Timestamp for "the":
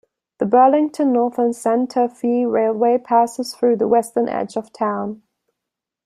0.39-0.47, 3.75-3.87